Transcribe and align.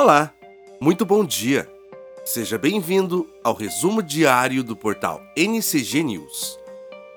Olá, 0.00 0.32
muito 0.80 1.04
bom 1.04 1.24
dia. 1.24 1.68
Seja 2.24 2.56
bem-vindo 2.56 3.28
ao 3.42 3.52
resumo 3.52 4.00
diário 4.00 4.62
do 4.62 4.76
portal 4.76 5.20
NCG 5.36 6.04
News. 6.04 6.56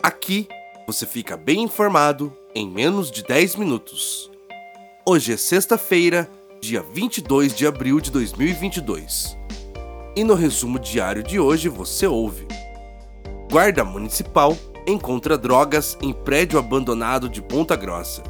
Aqui 0.01 0.48
você 0.88 1.06
fica 1.06 1.38
bem 1.38 1.62
informado 1.62 2.36
em 2.56 2.67
menos 2.67 3.12
de 3.12 3.22
10 3.22 3.58
minutos. 3.58 4.32
Hoje 5.06 5.32
é 5.33 5.38
sexta-feira, 5.38 6.28
dia 6.59 6.82
22 6.82 7.54
de 7.54 7.67
abril 7.67 8.02
de 8.02 8.09
2022. 8.09 9.38
E 10.16 10.23
no 10.23 10.34
resumo 10.34 10.79
diário 10.79 11.21
de 11.21 11.39
hoje 11.39 11.70
você 11.70 12.07
ouve: 12.07 12.48
Guarda 13.52 13.86
Municipal 13.86 14.57
encontra 14.88 15.38
drogas 15.38 15.95
em 16.02 16.11
prédio 16.11 16.57
abandonado 16.57 17.29
de 17.29 17.43
Ponta 17.43 17.75
Grossa. 17.75 18.23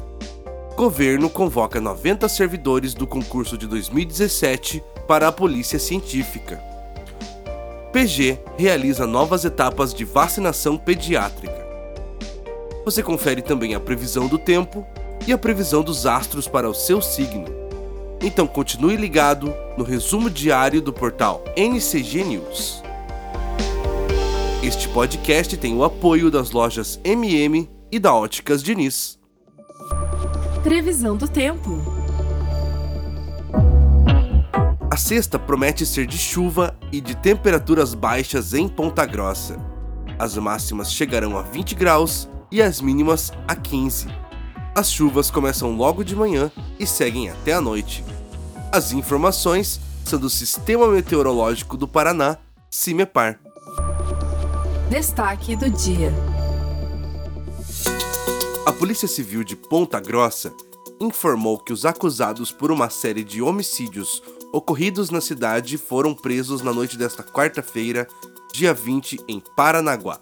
Governo 0.76 1.28
convoca 1.28 1.80
90 1.80 2.28
servidores 2.28 2.94
do 2.94 3.06
concurso 3.06 3.58
de 3.58 3.66
2017 3.66 4.82
para 5.06 5.28
a 5.28 5.32
Polícia 5.32 5.78
Científica. 5.78 6.60
PG 7.92 8.38
realiza 8.56 9.06
novas 9.06 9.44
etapas 9.44 9.92
de 9.92 10.04
vacinação 10.04 10.78
pediátrica. 10.78 11.62
Você 12.86 13.02
confere 13.02 13.42
também 13.42 13.74
a 13.74 13.80
previsão 13.80 14.26
do 14.26 14.38
tempo 14.38 14.84
e 15.26 15.32
a 15.32 15.38
previsão 15.38 15.82
dos 15.82 16.06
astros 16.06 16.48
para 16.48 16.68
o 16.68 16.74
seu 16.74 17.02
signo. 17.02 17.46
Então 18.22 18.46
continue 18.46 18.96
ligado 18.96 19.54
no 19.76 19.84
resumo 19.84 20.30
diário 20.30 20.80
do 20.80 20.92
portal 20.92 21.44
NCG 21.54 22.24
News. 22.24 22.82
Este 24.62 24.88
podcast 24.88 25.54
tem 25.58 25.76
o 25.76 25.84
apoio 25.84 26.30
das 26.30 26.50
lojas 26.50 26.98
MM 27.04 27.68
e 27.90 27.98
da 27.98 28.14
Óticas 28.14 28.62
Diniz. 28.62 29.21
Previsão 30.62 31.16
do 31.16 31.26
tempo. 31.26 31.82
A 34.88 34.96
sexta 34.96 35.36
promete 35.36 35.84
ser 35.84 36.06
de 36.06 36.16
chuva 36.16 36.76
e 36.92 37.00
de 37.00 37.16
temperaturas 37.16 37.94
baixas 37.94 38.54
em 38.54 38.68
Ponta 38.68 39.04
Grossa. 39.04 39.58
As 40.16 40.36
máximas 40.36 40.92
chegarão 40.92 41.36
a 41.36 41.42
20 41.42 41.74
graus 41.74 42.28
e 42.50 42.62
as 42.62 42.80
mínimas 42.80 43.32
a 43.48 43.56
15. 43.56 44.06
As 44.72 44.88
chuvas 44.88 45.32
começam 45.32 45.74
logo 45.74 46.04
de 46.04 46.14
manhã 46.14 46.48
e 46.78 46.86
seguem 46.86 47.28
até 47.28 47.54
a 47.54 47.60
noite. 47.60 48.04
As 48.70 48.92
informações 48.92 49.80
são 50.04 50.18
do 50.18 50.30
Sistema 50.30 50.86
Meteorológico 50.86 51.76
do 51.76 51.88
Paraná, 51.88 52.36
CIMEPAR. 52.70 53.40
Destaque 54.88 55.56
do 55.56 55.68
dia. 55.68 56.12
A 58.64 58.72
Polícia 58.72 59.08
Civil 59.08 59.42
de 59.42 59.56
Ponta 59.56 59.98
Grossa 59.98 60.54
informou 61.00 61.58
que 61.58 61.72
os 61.72 61.84
acusados 61.84 62.52
por 62.52 62.70
uma 62.70 62.88
série 62.88 63.24
de 63.24 63.42
homicídios 63.42 64.22
ocorridos 64.52 65.10
na 65.10 65.20
cidade 65.20 65.76
foram 65.76 66.14
presos 66.14 66.62
na 66.62 66.72
noite 66.72 66.96
desta 66.96 67.24
quarta-feira, 67.24 68.06
dia 68.52 68.72
20, 68.72 69.18
em 69.26 69.42
Paranaguá. 69.56 70.20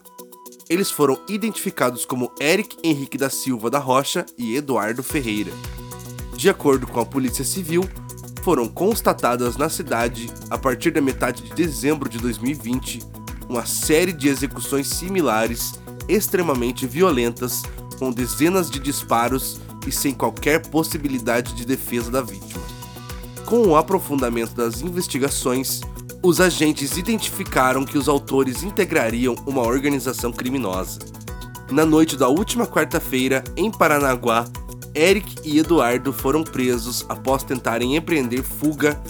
Eles 0.71 0.91
foram 0.91 1.21
identificados 1.29 2.07
como 2.07 2.33
Eric 2.41 2.79
Henrique 2.83 3.19
da 3.19 3.29
Silva 3.29 3.69
da 3.69 3.79
Rocha 3.79 4.25
e 4.39 4.57
Eduardo 4.57 5.03
Ferreira. 5.03 5.53
De 6.35 6.49
acordo 6.49 6.87
com 6.87 6.99
a 6.99 7.05
Polícia 7.05 7.45
Civil, 7.45 7.87
foram 8.43 8.67
constatadas 8.67 9.59
na 9.59 9.69
cidade, 9.69 10.31
a 10.49 10.57
partir 10.57 10.93
da 10.93 11.03
metade 11.03 11.43
de 11.43 11.53
dezembro 11.53 12.09
de 12.09 12.17
2020, 12.17 13.01
uma 13.51 13.67
série 13.67 14.15
de 14.15 14.29
execuções 14.29 14.87
similares 14.87 15.75
extremamente 16.09 16.87
violentas 16.87 17.63
com 18.01 18.11
dezenas 18.11 18.71
de 18.71 18.81
disparos 18.81 19.61
e 19.87 19.93
sem 19.93 20.15
qualquer 20.15 20.67
possibilidade 20.69 21.53
de 21.53 21.67
defesa 21.67 22.11
da 22.11 22.23
vítima. 22.23 22.63
Com 23.45 23.67
o 23.67 23.77
aprofundamento 23.77 24.55
das 24.55 24.81
investigações, 24.81 25.83
os 26.23 26.41
agentes 26.41 26.97
identificaram 26.97 27.85
que 27.85 27.99
os 27.99 28.09
autores 28.09 28.63
integrariam 28.63 29.35
uma 29.47 29.63
organização 29.63 30.33
criminosa. 30.33 30.99
Na 31.71 31.85
noite 31.85 32.17
da 32.17 32.29
última 32.29 32.67
quarta-feira, 32.67 33.45
em 33.55 33.71
Paranaguá, 33.71 34.47
Eric 34.95 35.37
e 35.45 35.59
Eduardo 35.59 36.13
foram 36.13 36.43
presos 36.43 37.05
após 37.09 37.43
tentarem 37.43 37.97
empreender 37.97 38.43
fuga 38.43 39.01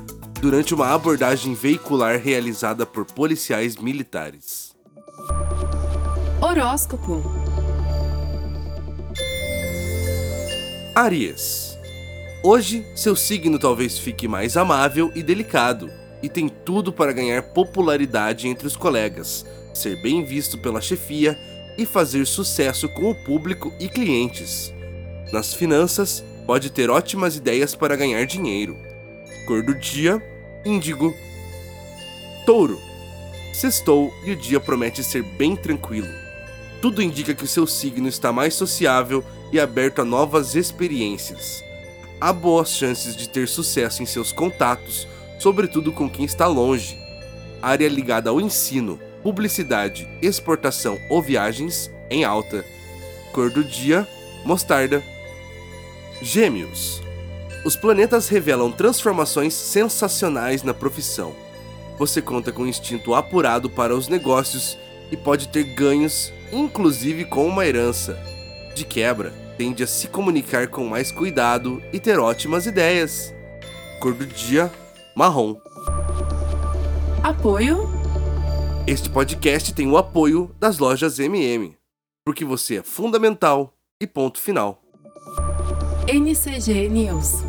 durante 0.41 0.75
uma 0.75 0.93
abordagem 0.93 1.55
veicular 1.55 2.19
realizada 2.19 2.85
por 2.85 3.05
policiais 3.05 3.77
militares. 3.77 4.75
Horóscopo. 6.41 7.40
Aries. 11.01 11.79
Hoje, 12.43 12.85
seu 12.95 13.17
signo 13.17 13.59
talvez 13.59 13.99
fique 13.99 14.29
mais 14.29 14.55
amável 14.55 15.11
e 15.15 15.23
delicado, 15.23 15.91
e 16.23 16.29
tem 16.29 16.47
tudo 16.47 16.93
para 16.93 17.15
ganhar 17.15 17.43
popularidade 17.55 18.47
entre 18.47 18.67
os 18.67 18.77
colegas, 18.77 19.47
ser 19.73 19.97
bem 20.03 20.23
visto 20.23 20.59
pela 20.59 20.79
chefia 20.79 21.39
e 21.79 21.87
fazer 21.87 22.27
sucesso 22.27 22.87
com 22.91 23.11
o 23.11 23.15
público 23.15 23.73
e 23.81 23.89
clientes. 23.89 24.75
Nas 25.33 25.55
finanças, 25.55 26.23
pode 26.47 26.69
ter 26.69 26.91
ótimas 26.91 27.35
ideias 27.35 27.75
para 27.75 27.97
ganhar 27.97 28.27
dinheiro. 28.27 28.77
Cor 29.47 29.63
do 29.63 29.75
dia: 29.75 30.23
índigo. 30.67 31.15
Touro. 32.45 32.79
Sextou 33.55 34.13
e 34.27 34.33
o 34.33 34.37
dia 34.37 34.61
promete 34.61 35.03
ser 35.03 35.23
bem 35.23 35.57
tranquilo. 35.57 36.09
Tudo 36.83 37.01
indica 37.01 37.35
que 37.35 37.45
o 37.45 37.49
seu 37.49 37.67
signo 37.67 38.07
está 38.07 38.31
mais 38.31 38.53
sociável 38.53 39.25
e 39.53 39.59
aberto 39.59 40.03
a 40.03 40.05
novas 40.05 40.55
experiências. 40.55 41.65
Há 42.21 42.33
boas 42.33 42.71
chances 42.71 43.17
de 43.17 43.29
ter 43.29 43.49
sucesso 43.49 44.03
em 44.03 44.07
seus 44.07 44.31
contatos, 44.33 45.09
sobretudo 45.39 45.93
com 45.93 46.09
quem 46.09 46.25
está 46.25 46.47
longe. 46.47 46.99
Área 47.63 47.89
ligada 47.89 48.31
ao 48.31 48.41
ensino, 48.41 49.01
publicidade, 49.23 50.09
exportação 50.21 50.99
ou 51.09 51.23
viagens 51.23 51.91
em 52.11 52.25
alta. 52.25 52.65
Cor 53.33 53.51
do 53.51 53.65
dia: 53.65 54.07
mostarda. 54.45 55.03
Gêmeos. 56.21 57.03
Os 57.65 57.77
planetas 57.77 58.29
revelam 58.29 58.73
transformações 58.73 59.55
sensacionais 59.55 60.63
na 60.63 60.75
profissão. 60.75 61.35
Você 61.99 62.23
conta 62.23 62.51
com 62.51 62.63
um 62.63 62.67
instinto 62.67 63.15
apurado 63.15 63.69
para 63.69 63.95
os 63.95 64.09
negócios 64.09 64.79
e 65.11 65.17
pode 65.17 65.49
ter 65.49 65.65
ganhos, 65.65 66.33
inclusive 66.53 67.27
com 67.27 67.47
uma 67.47 67.67
herança. 67.67 68.19
De 68.81 68.87
quebra, 68.87 69.31
tende 69.59 69.83
a 69.83 69.87
se 69.87 70.09
comunicar 70.09 70.69
com 70.69 70.87
mais 70.87 71.13
cuidado 71.13 71.83
e 71.93 72.01
ter 72.01 72.19
ótimas 72.19 72.65
ideias. 72.65 73.31
Cor 74.01 74.15
do 74.15 74.25
dia: 74.25 74.73
marrom. 75.15 75.55
Apoio. 77.23 77.87
Este 78.87 79.11
podcast 79.11 79.75
tem 79.75 79.87
o 79.87 79.99
apoio 79.99 80.51
das 80.59 80.79
lojas 80.79 81.19
MM, 81.19 81.77
porque 82.25 82.43
você 82.43 82.77
é 82.77 82.83
fundamental 82.83 83.75
e 84.01 84.07
ponto 84.07 84.41
final. 84.41 84.83
NCG 86.09 86.89
News. 86.89 87.43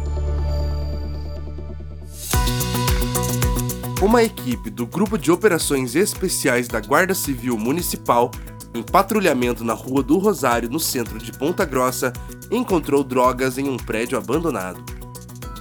Uma 4.02 4.22
equipe 4.22 4.70
do 4.70 4.86
Grupo 4.86 5.18
de 5.18 5.32
Operações 5.32 5.96
Especiais 5.96 6.68
da 6.68 6.82
Guarda 6.82 7.14
Civil 7.14 7.58
Municipal 7.58 8.32
em 8.74 8.82
patrulhamento 8.82 9.64
na 9.64 9.74
Rua 9.74 10.02
do 10.02 10.18
Rosário, 10.18 10.70
no 10.70 10.80
centro 10.80 11.20
de 11.20 11.32
Ponta 11.32 11.66
Grossa, 11.66 12.14
encontrou 12.50 13.04
drogas 13.04 13.58
em 13.58 13.68
um 13.68 13.78
prédio 13.78 14.18
abandonado. 14.18 14.82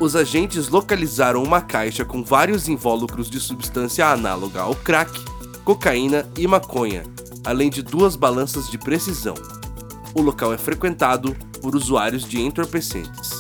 Os 0.01 0.17
agentes 0.17 0.69
localizaram 0.69 1.43
uma 1.43 1.61
caixa 1.61 2.05
com 2.05 2.23
vários 2.23 2.69
invólucros 2.69 3.29
de 3.29 3.39
substância 3.39 4.07
análoga 4.07 4.63
ao 4.63 4.75
crack, 4.75 5.13
cocaína 5.65 6.27
e 6.39 6.47
maconha, 6.47 7.03
além 7.45 7.69
de 7.69 7.83
duas 7.83 8.17
balanças 8.17 8.71
de 8.71 8.79
precisão. 8.79 9.35
O 10.15 10.23
local 10.23 10.53
é 10.53 10.59
frequentado 10.59 11.37
por 11.61 11.77
usuários 11.77 12.25
de 12.25 12.41
entorpecentes. 12.41 13.40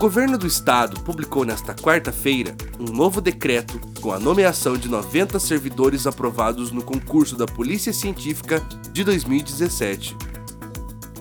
Governo 0.00 0.38
do 0.38 0.46
estado 0.46 0.98
publicou 1.02 1.44
nesta 1.44 1.74
quarta-feira 1.74 2.56
um 2.78 2.90
novo 2.90 3.20
decreto 3.20 3.78
com 4.00 4.10
a 4.10 4.18
nomeação 4.18 4.74
de 4.74 4.88
90 4.88 5.38
servidores 5.38 6.06
aprovados 6.06 6.72
no 6.72 6.80
concurso 6.80 7.36
da 7.36 7.44
Polícia 7.44 7.92
Científica 7.92 8.62
de 8.92 9.04
2017. 9.04 10.16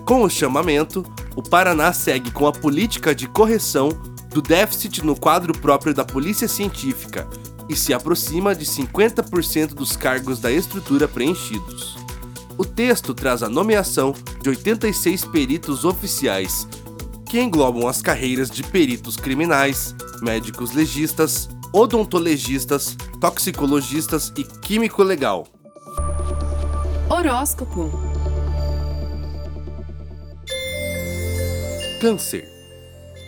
Com 0.05 0.23
o 0.23 0.29
chamamento, 0.29 1.05
o 1.35 1.43
Paraná 1.43 1.91
segue 1.91 2.31
com 2.31 2.47
a 2.47 2.53
política 2.53 3.13
de 3.13 3.27
correção 3.27 3.89
do 4.29 4.41
déficit 4.41 5.05
no 5.05 5.13
quadro 5.13 5.51
próprio 5.51 5.93
da 5.93 6.05
Polícia 6.05 6.47
Científica 6.47 7.27
e 7.67 7.75
se 7.75 7.93
aproxima 7.93 8.55
de 8.55 8.63
50% 8.63 9.73
dos 9.73 9.97
cargos 9.97 10.39
da 10.39 10.49
estrutura 10.49 11.05
preenchidos. 11.05 11.97
O 12.57 12.63
texto 12.63 13.13
traz 13.13 13.43
a 13.43 13.49
nomeação 13.49 14.15
de 14.41 14.47
86 14.47 15.25
peritos 15.25 15.83
oficiais 15.83 16.65
que 17.29 17.39
englobam 17.39 17.87
as 17.87 18.01
carreiras 18.01 18.49
de 18.49 18.63
peritos 18.63 19.15
criminais, 19.15 19.95
médicos 20.19 20.71
legistas, 20.71 21.47
odontologistas, 21.71 22.97
toxicologistas 23.21 24.33
e 24.35 24.43
químico 24.43 25.03
legal. 25.03 25.45
Horóscopo. 27.07 27.91
Câncer. 32.01 32.47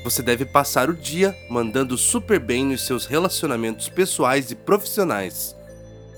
Você 0.03 0.23
deve 0.23 0.45
passar 0.45 0.89
o 0.89 0.95
dia 0.95 1.37
mandando 1.47 1.95
super 1.95 2.39
bem 2.39 2.65
nos 2.65 2.87
seus 2.87 3.05
relacionamentos 3.05 3.87
pessoais 3.87 4.49
e 4.49 4.55
profissionais. 4.55 5.55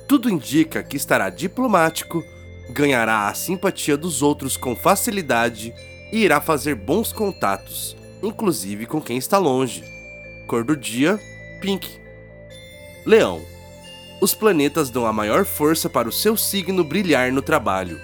Tudo 0.08 0.30
indica 0.30 0.82
que 0.82 0.96
estará 0.96 1.30
diplomático, 1.30 2.24
ganhará 2.70 3.28
a 3.28 3.34
simpatia 3.34 3.98
dos 3.98 4.22
outros 4.22 4.56
com 4.56 4.74
facilidade 4.74 5.74
e 6.14 6.20
irá 6.20 6.40
fazer 6.40 6.76
bons 6.76 7.12
contatos, 7.12 7.98
inclusive 8.22 8.86
com 8.86 9.02
quem 9.02 9.18
está 9.18 9.40
longe. 9.40 9.84
Cor 10.46 10.64
do 10.64 10.78
dia: 10.78 11.20
pink. 11.60 12.00
Leão. 13.04 13.42
Os 14.22 14.36
planetas 14.36 14.92
dão 14.92 15.08
a 15.08 15.12
maior 15.12 15.44
força 15.44 15.90
para 15.90 16.08
o 16.08 16.12
seu 16.12 16.38
signo 16.38 16.84
brilhar 16.84 17.32
no 17.34 17.42
trabalho. 17.42 18.00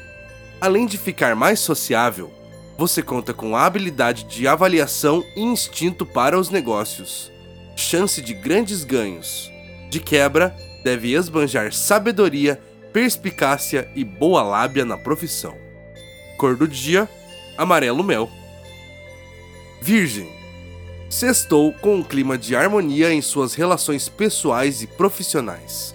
Além 0.60 0.88
de 0.88 0.98
ficar 0.98 1.36
mais 1.36 1.60
sociável, 1.60 2.34
você 2.78 3.04
conta 3.04 3.32
com 3.32 3.56
habilidade 3.56 4.24
de 4.24 4.48
avaliação 4.48 5.24
e 5.36 5.42
instinto 5.42 6.04
para 6.04 6.38
os 6.38 6.50
negócios. 6.50 7.32
Chance 7.76 8.22
de 8.22 8.34
grandes 8.34 8.84
ganhos. 8.84 9.52
De 9.90 10.00
quebra, 10.00 10.54
deve 10.84 11.14
esbanjar 11.14 11.72
sabedoria, 11.72 12.60
perspicácia 12.92 13.90
e 13.96 14.04
boa 14.04 14.42
lábia 14.42 14.84
na 14.84 14.98
profissão. 14.98 15.56
Cor 16.38 16.58
do 16.58 16.68
dia: 16.68 17.08
amarelo 17.62 18.04
mel. 18.04 18.30
Virgem. 19.82 20.30
Sextou 21.10 21.74
com 21.74 21.98
um 21.98 22.04
clima 22.04 22.38
de 22.38 22.56
harmonia 22.56 23.12
em 23.12 23.22
suas 23.22 23.54
relações 23.54 24.08
pessoais 24.08 24.82
e 24.82 24.88
profissionais. 24.88 25.94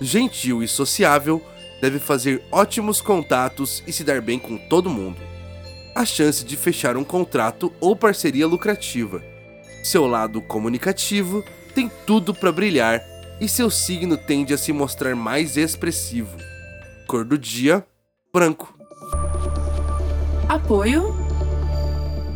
Gentil 0.00 0.62
e 0.62 0.68
sociável, 0.68 1.42
deve 1.80 1.98
fazer 1.98 2.42
ótimos 2.52 3.00
contatos 3.00 3.82
e 3.86 3.92
se 3.92 4.04
dar 4.04 4.20
bem 4.20 4.38
com 4.38 4.56
todo 4.56 4.90
mundo 4.90 5.36
a 5.96 6.04
chance 6.04 6.44
de 6.44 6.58
fechar 6.58 6.94
um 6.94 7.02
contrato 7.02 7.72
ou 7.80 7.96
parceria 7.96 8.46
lucrativa. 8.46 9.24
Seu 9.82 10.06
lado 10.06 10.42
comunicativo 10.42 11.42
tem 11.74 11.90
tudo 12.06 12.34
para 12.34 12.52
brilhar 12.52 13.00
e 13.40 13.48
seu 13.48 13.70
signo 13.70 14.18
tende 14.18 14.52
a 14.52 14.58
se 14.58 14.74
mostrar 14.74 15.16
mais 15.16 15.56
expressivo. 15.56 16.36
Cor 17.08 17.24
do 17.24 17.38
dia: 17.38 17.82
branco. 18.30 18.75
Apoio. 20.48 21.12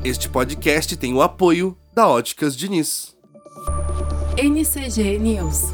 Este 0.04 0.28
podcast 0.28 0.96
tem 0.96 1.14
o 1.14 1.22
apoio 1.22 1.78
da 1.94 2.08
Óticas 2.08 2.56
Diniz. 2.56 3.16
NCG 4.36 5.16
News. 5.16 5.72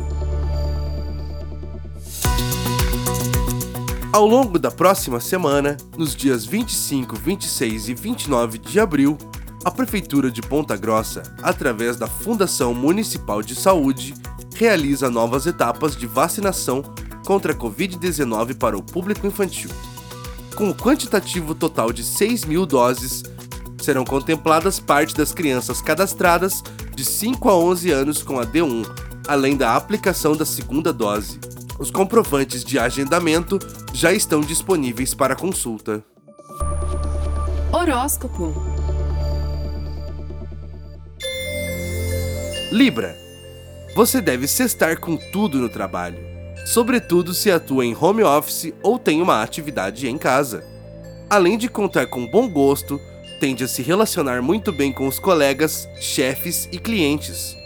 Ao 4.13 4.27
longo 4.27 4.59
da 4.59 4.71
próxima 4.71 5.19
semana, 5.19 5.79
nos 5.97 6.15
dias 6.15 6.45
25, 6.45 7.17
26 7.17 7.89
e 7.89 7.95
29 7.95 8.59
de 8.59 8.79
abril, 8.79 9.17
a 9.65 9.71
Prefeitura 9.71 10.31
de 10.31 10.43
Ponta 10.43 10.77
Grossa, 10.77 11.23
através 11.43 11.97
da 11.97 12.07
Fundação 12.07 12.75
Municipal 12.75 13.43
de 13.43 13.55
Saúde, 13.55 14.13
realiza 14.55 15.09
novas 15.09 15.47
etapas 15.47 15.97
de 15.97 16.07
vacinação 16.07 16.83
contra 17.25 17.53
a 17.53 17.57
Covid-19 17.57 18.59
para 18.59 18.77
o 18.77 18.83
público 18.83 19.27
infantil. 19.27 19.71
Com 20.57 20.71
o 20.71 20.75
quantitativo 20.75 21.55
total 21.55 21.93
de 21.93 22.03
6 22.03 22.47
mil 22.47 22.65
doses, 22.65 23.23
serão 23.79 24.07
contempladas 24.07 24.81
parte 24.81 25.15
das 25.15 25.35
crianças 25.35 25.83
cadastradas 25.83 26.63
de 26.95 27.05
5 27.05 27.51
a 27.51 27.55
11 27.59 27.91
anos 27.91 28.23
com 28.23 28.41
a 28.41 28.47
D1, 28.47 28.87
além 29.29 29.55
da 29.55 29.77
aplicação 29.77 30.35
da 30.35 30.47
segunda 30.47 30.95
dose. 30.95 31.39
Os 31.79 31.91
comprovantes 31.91 32.65
de 32.65 32.79
agendamento 32.79 33.59
já 33.93 34.15
estão 34.15 34.41
disponíveis 34.41 35.13
para 35.13 35.37
consulta. 35.37 36.03
Horóscopo. 37.71 38.55
Libra. 42.73 43.15
Você 43.95 44.23
deve 44.23 44.49
cestar 44.49 44.99
com 45.01 45.19
tudo 45.19 45.59
no 45.59 45.69
trabalho, 45.69 46.19
sobretudo 46.67 47.33
se 47.33 47.51
atua 47.51 47.87
em 47.87 47.97
home 47.99 48.25
office 48.25 48.75
ou 48.83 48.99
tem 48.99 49.23
uma 49.23 49.41
atividade 49.41 50.09
em 50.09 50.19
casa. 50.19 50.65
Além 51.31 51.57
de 51.57 51.69
contar 51.69 52.07
com 52.09 52.27
bom 52.27 52.49
gosto, 52.49 53.01
tende 53.41 53.63
a 53.63 53.69
se 53.69 53.83
relacionar 53.83 54.43
muito 54.43 54.73
bem 54.73 54.93
com 54.93 55.07
os 55.07 55.21
colegas, 55.21 55.89
chefes 56.01 56.69
e 56.73 56.79
clientes. 56.79 57.57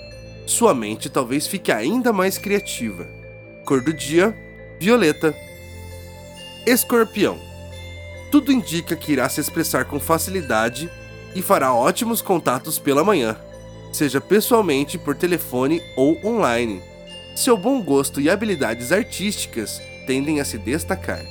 Sua 0.46 0.74
mente 0.74 1.08
talvez 1.08 1.46
fique 1.46 1.72
ainda 1.72 2.12
mais 2.12 2.36
criativa 2.36 3.20
Cor 3.64 3.80
do 3.80 3.92
dia: 3.92 4.34
violeta. 4.80 5.32
Escorpião. 6.66 7.38
Tudo 8.30 8.50
indica 8.52 8.96
que 8.96 9.12
irá 9.12 9.28
se 9.28 9.40
expressar 9.40 9.84
com 9.84 10.00
facilidade 10.00 10.90
e 11.36 11.40
fará 11.40 11.72
ótimos 11.72 12.20
contatos 12.20 12.80
pela 12.80 13.04
manhã, 13.04 13.36
seja 13.92 14.20
pessoalmente, 14.20 14.98
por 14.98 15.14
telefone 15.14 15.80
ou 15.96 16.18
online. 16.24 16.89
Seu 17.34 17.56
bom 17.56 17.82
gosto 17.82 18.20
e 18.20 18.28
habilidades 18.28 18.92
artísticas 18.92 19.80
tendem 20.06 20.40
a 20.40 20.44
se 20.44 20.58
destacar. 20.58 21.24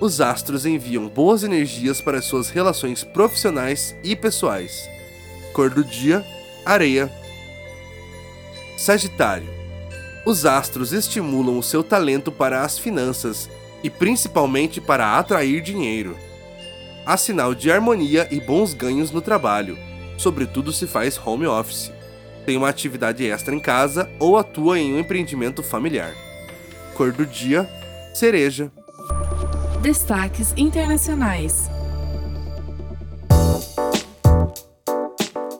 Os 0.00 0.20
astros 0.20 0.66
enviam 0.66 1.08
boas 1.08 1.42
energias 1.42 2.00
para 2.00 2.22
suas 2.22 2.50
relações 2.50 3.04
profissionais 3.04 3.96
e 4.02 4.14
pessoais. 4.14 4.88
Cor 5.52 5.70
do 5.70 5.84
dia: 5.84 6.24
areia. 6.64 7.10
Sagitário 8.76 9.62
os 10.24 10.46
astros 10.46 10.92
estimulam 10.92 11.58
o 11.58 11.62
seu 11.62 11.82
talento 11.82 12.30
para 12.30 12.62
as 12.62 12.78
finanças 12.78 13.50
e 13.82 13.90
principalmente 13.90 14.80
para 14.80 15.18
atrair 15.18 15.60
dinheiro. 15.60 16.16
Há 17.04 17.16
sinal 17.16 17.54
de 17.54 17.72
harmonia 17.72 18.28
e 18.30 18.38
bons 18.40 18.72
ganhos 18.72 19.10
no 19.10 19.20
trabalho, 19.20 19.76
sobretudo 20.16 20.72
se 20.72 20.86
faz 20.86 21.20
home 21.24 21.46
office, 21.46 21.90
tem 22.44 22.56
uma 22.56 22.68
atividade 22.68 23.26
extra 23.26 23.54
em 23.54 23.60
casa 23.60 24.10
ou 24.18 24.36
atua 24.36 24.78
em 24.78 24.94
um 24.94 24.98
empreendimento 24.98 25.62
familiar. 25.62 26.12
Cor 26.94 27.12
do 27.12 27.26
dia: 27.26 27.68
cereja. 28.14 28.70
Destaques 29.80 30.52
internacionais. 30.56 31.70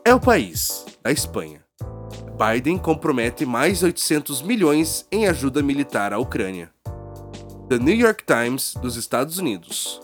É 0.04 0.14
o 0.14 0.20
país, 0.20 0.84
a 1.02 1.10
Espanha. 1.10 1.62
Biden 2.36 2.76
compromete 2.76 3.46
mais 3.46 3.82
800 3.82 4.42
milhões 4.42 5.06
em 5.12 5.26
ajuda 5.26 5.62
militar 5.62 6.12
à 6.12 6.18
Ucrânia. 6.18 6.70
The 7.68 7.78
New 7.78 7.94
York 7.94 8.24
Times, 8.24 8.74
dos 8.82 8.96
Estados 8.96 9.38
Unidos. 9.38 10.00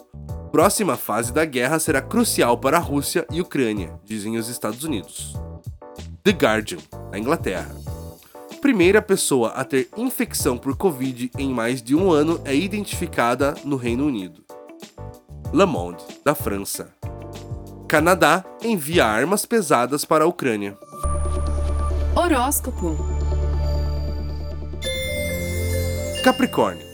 Próxima 0.50 0.96
fase 0.96 1.32
da 1.32 1.44
guerra 1.44 1.78
será 1.78 2.00
crucial 2.00 2.56
para 2.56 2.78
a 2.78 2.80
Rússia 2.80 3.26
e 3.30 3.40
Ucrânia, 3.40 3.98
dizem 4.04 4.36
os 4.36 4.48
Estados 4.48 4.82
Unidos. 4.84 5.34
The 6.28 6.34
Guardian, 6.34 6.78
da 7.10 7.18
Inglaterra. 7.18 7.74
Primeira 8.60 9.00
pessoa 9.00 9.48
a 9.52 9.64
ter 9.64 9.88
infecção 9.96 10.58
por 10.58 10.76
Covid 10.76 11.30
em 11.38 11.48
mais 11.48 11.80
de 11.80 11.96
um 11.96 12.12
ano 12.12 12.38
é 12.44 12.54
identificada 12.54 13.54
no 13.64 13.76
Reino 13.76 14.04
Unido. 14.04 14.44
Le 15.54 15.64
Monde, 15.64 16.04
da 16.22 16.34
França. 16.34 16.90
Canadá 17.88 18.44
envia 18.62 19.06
armas 19.06 19.46
pesadas 19.46 20.04
para 20.04 20.24
a 20.24 20.26
Ucrânia. 20.26 20.76
Horóscopo. 22.14 22.94
Capricórnio. 26.22 26.86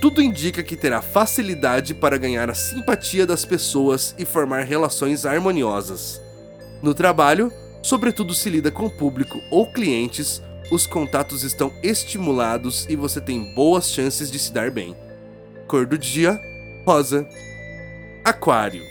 Tudo 0.00 0.20
indica 0.20 0.64
que 0.64 0.74
terá 0.74 1.00
facilidade 1.00 1.94
para 1.94 2.18
ganhar 2.18 2.50
a 2.50 2.54
simpatia 2.54 3.24
das 3.24 3.44
pessoas 3.44 4.12
e 4.18 4.24
formar 4.24 4.64
relações 4.64 5.24
harmoniosas. 5.24 6.20
No 6.82 6.92
trabalho, 6.92 7.52
sobretudo 7.86 8.34
se 8.34 8.50
lida 8.50 8.68
com 8.68 8.90
público 8.90 9.40
ou 9.48 9.64
clientes, 9.64 10.42
os 10.72 10.88
contatos 10.88 11.44
estão 11.44 11.72
estimulados 11.84 12.84
e 12.88 12.96
você 12.96 13.20
tem 13.20 13.54
boas 13.54 13.88
chances 13.88 14.28
de 14.28 14.40
se 14.40 14.52
dar 14.52 14.72
bem. 14.72 14.96
Cor 15.68 15.86
do 15.86 15.96
dia: 15.96 16.40
rosa. 16.84 17.28
Aquário. 18.24 18.82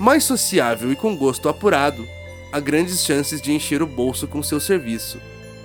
Mais 0.00 0.24
sociável 0.24 0.90
e 0.90 0.96
com 0.96 1.14
gosto 1.14 1.46
apurado, 1.46 2.08
há 2.50 2.58
grandes 2.58 3.04
chances 3.04 3.40
de 3.40 3.52
encher 3.52 3.82
o 3.82 3.86
bolso 3.86 4.26
com 4.26 4.42
seu 4.42 4.58
serviço, 4.58 5.20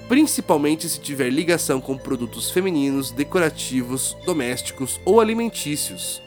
principalmente 0.09 0.89
se 0.89 0.99
tiver 0.99 1.29
ligação 1.29 1.79
com 1.79 1.97
produtos 1.97 2.51
femininos, 2.51 3.11
decorativos, 3.11 4.17
domésticos 4.25 4.99
ou 5.05 5.21
alimentícios. 5.21 6.21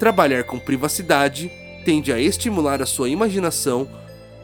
Trabalhar 0.00 0.42
com 0.42 0.58
privacidade 0.58 1.52
tende 1.84 2.12
a 2.12 2.18
estimular 2.18 2.82
a 2.82 2.86
sua 2.86 3.08
imaginação 3.08 3.88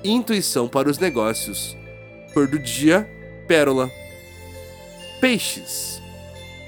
intuição 0.04 0.68
para 0.68 0.88
os 0.88 0.98
negócios. 0.98 1.76
Cor 2.32 2.46
do 2.46 2.58
dia: 2.58 3.08
pérola. 3.48 3.90
Peixes. 5.20 6.00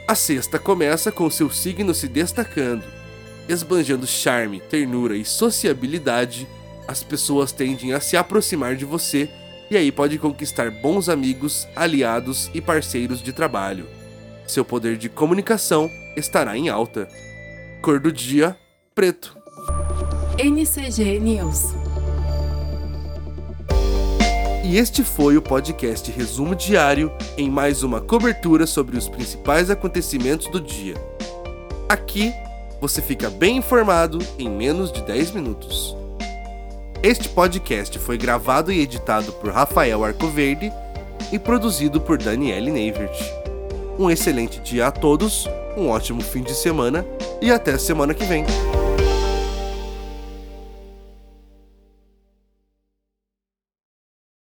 A 0.08 0.14
sexta 0.14 0.58
começa 0.58 1.12
com 1.12 1.28
seu 1.28 1.50
signo 1.50 1.92
se 1.92 2.08
destacando, 2.08 2.84
esbanjando 3.48 4.06
charme, 4.06 4.60
ternura 4.60 5.16
e 5.16 5.24
sociabilidade 5.24 6.46
as 6.88 7.02
pessoas 7.02 7.52
tendem 7.52 7.92
a 7.92 8.00
se 8.00 8.16
aproximar 8.16 8.76
de 8.76 8.84
você 8.84 9.28
e 9.70 9.76
aí 9.76 9.90
pode 9.90 10.18
conquistar 10.18 10.70
bons 10.70 11.08
amigos, 11.08 11.66
aliados 11.74 12.48
e 12.54 12.60
parceiros 12.60 13.20
de 13.20 13.32
trabalho. 13.32 13.86
Seu 14.46 14.64
poder 14.64 14.96
de 14.96 15.08
comunicação 15.08 15.90
estará 16.16 16.56
em 16.56 16.68
alta. 16.68 17.08
Cor 17.82 17.98
do 17.98 18.12
dia: 18.12 18.56
preto. 18.94 19.36
NCG 20.38 21.18
News. 21.18 21.85
E 24.68 24.78
este 24.78 25.04
foi 25.04 25.36
o 25.36 25.42
podcast 25.42 26.10
Resumo 26.10 26.52
Diário 26.56 27.12
em 27.38 27.48
mais 27.48 27.84
uma 27.84 28.00
cobertura 28.00 28.66
sobre 28.66 28.98
os 28.98 29.08
principais 29.08 29.70
acontecimentos 29.70 30.48
do 30.48 30.60
dia. 30.60 30.96
Aqui 31.88 32.34
você 32.80 33.00
fica 33.00 33.30
bem 33.30 33.58
informado 33.58 34.18
em 34.36 34.50
menos 34.50 34.90
de 34.90 35.02
10 35.02 35.30
minutos. 35.30 35.96
Este 37.00 37.28
podcast 37.28 37.96
foi 38.00 38.18
gravado 38.18 38.72
e 38.72 38.80
editado 38.80 39.32
por 39.34 39.52
Rafael 39.52 40.04
Arcoverde 40.04 40.72
e 41.30 41.38
produzido 41.38 42.00
por 42.00 42.18
Daniele 42.18 42.72
Neivert. 42.72 43.16
Um 43.96 44.10
excelente 44.10 44.58
dia 44.58 44.88
a 44.88 44.90
todos, 44.90 45.48
um 45.76 45.90
ótimo 45.90 46.20
fim 46.20 46.42
de 46.42 46.54
semana 46.54 47.06
e 47.40 47.52
até 47.52 47.78
semana 47.78 48.12
que 48.12 48.24
vem. 48.24 48.44